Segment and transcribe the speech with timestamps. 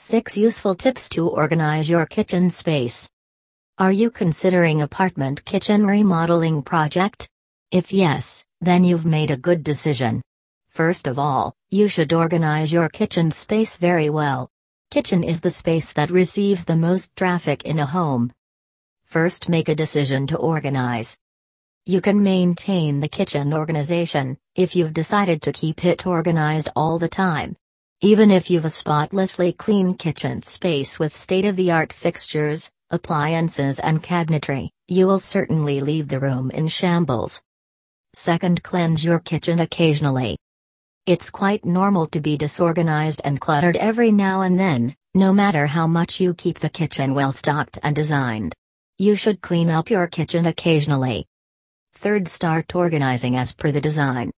[0.00, 3.10] 6 Useful Tips to Organize Your Kitchen Space.
[3.78, 7.28] Are you considering apartment kitchen remodeling project?
[7.72, 10.22] If yes, then you've made a good decision.
[10.68, 14.48] First of all, you should organize your kitchen space very well.
[14.92, 18.32] Kitchen is the space that receives the most traffic in a home.
[19.04, 21.18] First, make a decision to organize.
[21.86, 27.08] You can maintain the kitchen organization if you've decided to keep it organized all the
[27.08, 27.56] time.
[28.00, 35.04] Even if you've a spotlessly clean kitchen space with state-of-the-art fixtures, appliances and cabinetry, you
[35.08, 37.42] will certainly leave the room in shambles.
[38.14, 40.38] Second cleanse your kitchen occasionally.
[41.06, 45.88] It's quite normal to be disorganized and cluttered every now and then, no matter how
[45.88, 48.54] much you keep the kitchen well stocked and designed.
[48.98, 51.26] You should clean up your kitchen occasionally.
[51.94, 54.30] Third start organizing as per the design.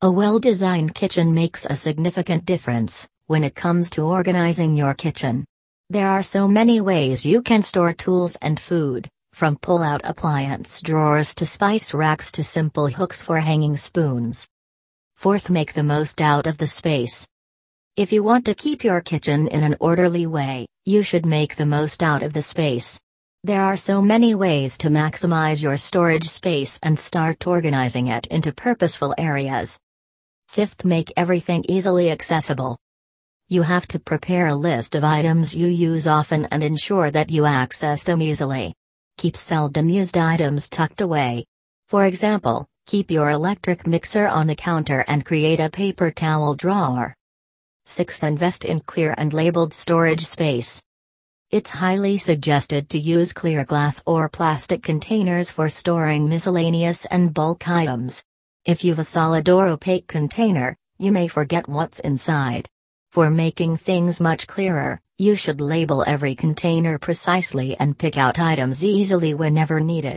[0.00, 5.44] A well-designed kitchen makes a significant difference when it comes to organizing your kitchen.
[5.90, 11.34] There are so many ways you can store tools and food, from pull-out appliance drawers
[11.34, 14.46] to spice racks to simple hooks for hanging spoons.
[15.16, 17.26] Fourth, make the most out of the space.
[17.96, 21.66] If you want to keep your kitchen in an orderly way, you should make the
[21.66, 23.00] most out of the space.
[23.42, 28.52] There are so many ways to maximize your storage space and start organizing it into
[28.52, 29.76] purposeful areas.
[30.48, 32.78] Fifth, make everything easily accessible.
[33.48, 37.44] You have to prepare a list of items you use often and ensure that you
[37.44, 38.74] access them easily.
[39.18, 41.44] Keep seldom used items tucked away.
[41.86, 47.14] For example, keep your electric mixer on the counter and create a paper towel drawer.
[47.84, 50.82] Sixth, invest in clear and labeled storage space.
[51.50, 57.68] It's highly suggested to use clear glass or plastic containers for storing miscellaneous and bulk
[57.68, 58.22] items.
[58.68, 62.68] If you've a solid or opaque container, you may forget what's inside.
[63.10, 68.84] For making things much clearer, you should label every container precisely and pick out items
[68.84, 70.16] easily whenever needed.